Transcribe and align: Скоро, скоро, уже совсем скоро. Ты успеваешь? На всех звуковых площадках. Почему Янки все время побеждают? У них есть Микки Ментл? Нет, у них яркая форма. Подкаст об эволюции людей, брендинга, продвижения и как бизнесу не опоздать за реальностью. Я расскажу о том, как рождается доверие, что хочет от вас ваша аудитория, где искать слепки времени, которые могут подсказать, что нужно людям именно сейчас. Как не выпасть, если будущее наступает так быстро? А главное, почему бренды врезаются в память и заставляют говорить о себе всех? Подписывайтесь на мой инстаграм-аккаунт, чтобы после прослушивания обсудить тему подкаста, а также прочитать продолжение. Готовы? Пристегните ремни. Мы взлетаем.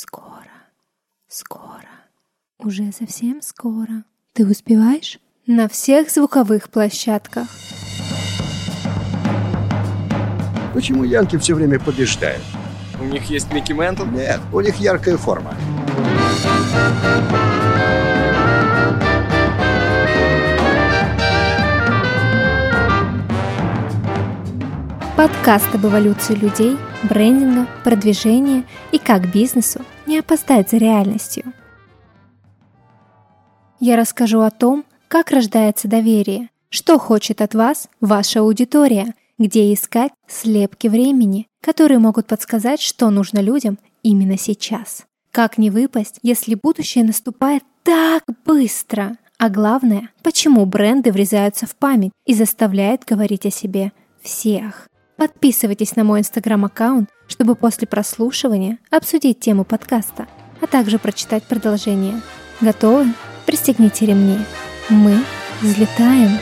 Скоро, 0.00 0.52
скоро, 1.26 1.90
уже 2.60 2.92
совсем 2.92 3.42
скоро. 3.42 4.04
Ты 4.32 4.46
успеваешь? 4.46 5.18
На 5.44 5.68
всех 5.68 6.08
звуковых 6.08 6.70
площадках. 6.70 7.48
Почему 10.72 11.02
Янки 11.02 11.36
все 11.36 11.54
время 11.54 11.80
побеждают? 11.80 12.44
У 13.00 13.06
них 13.06 13.24
есть 13.24 13.52
Микки 13.52 13.72
Ментл? 13.72 14.04
Нет, 14.04 14.38
у 14.52 14.60
них 14.60 14.76
яркая 14.76 15.16
форма. 15.16 15.56
Подкаст 25.18 25.74
об 25.74 25.84
эволюции 25.84 26.36
людей, 26.36 26.76
брендинга, 27.02 27.66
продвижения 27.82 28.62
и 28.92 29.00
как 29.00 29.32
бизнесу 29.32 29.84
не 30.06 30.20
опоздать 30.20 30.70
за 30.70 30.76
реальностью. 30.76 31.52
Я 33.80 33.96
расскажу 33.96 34.42
о 34.42 34.52
том, 34.52 34.84
как 35.08 35.32
рождается 35.32 35.88
доверие, 35.88 36.50
что 36.68 37.00
хочет 37.00 37.42
от 37.42 37.56
вас 37.56 37.88
ваша 38.00 38.42
аудитория, 38.42 39.12
где 39.38 39.74
искать 39.74 40.12
слепки 40.28 40.86
времени, 40.86 41.48
которые 41.62 41.98
могут 41.98 42.28
подсказать, 42.28 42.80
что 42.80 43.10
нужно 43.10 43.40
людям 43.40 43.76
именно 44.04 44.38
сейчас. 44.38 45.04
Как 45.32 45.58
не 45.58 45.70
выпасть, 45.70 46.20
если 46.22 46.54
будущее 46.54 47.02
наступает 47.02 47.64
так 47.82 48.22
быстро? 48.46 49.16
А 49.36 49.48
главное, 49.48 50.10
почему 50.22 50.64
бренды 50.64 51.10
врезаются 51.10 51.66
в 51.66 51.74
память 51.74 52.12
и 52.24 52.34
заставляют 52.34 53.04
говорить 53.04 53.46
о 53.46 53.50
себе 53.50 53.90
всех? 54.22 54.88
Подписывайтесь 55.18 55.96
на 55.96 56.04
мой 56.04 56.20
инстаграм-аккаунт, 56.20 57.10
чтобы 57.26 57.56
после 57.56 57.88
прослушивания 57.88 58.78
обсудить 58.88 59.40
тему 59.40 59.64
подкаста, 59.64 60.28
а 60.60 60.68
также 60.68 61.00
прочитать 61.00 61.42
продолжение. 61.42 62.20
Готовы? 62.60 63.12
Пристегните 63.44 64.06
ремни. 64.06 64.38
Мы 64.88 65.18
взлетаем. 65.60 66.38